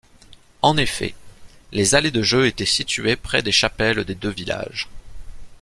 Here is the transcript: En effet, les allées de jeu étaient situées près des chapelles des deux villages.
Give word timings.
En 0.63 0.77
effet, 0.77 1.13
les 1.73 1.93
allées 1.93 2.09
de 2.09 2.23
jeu 2.23 2.47
étaient 2.47 2.65
situées 2.65 3.15
près 3.15 3.43
des 3.43 3.51
chapelles 3.51 4.03
des 4.03 4.15
deux 4.15 4.31
villages. 4.31 4.89